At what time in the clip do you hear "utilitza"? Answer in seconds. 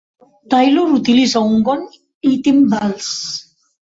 0.99-1.43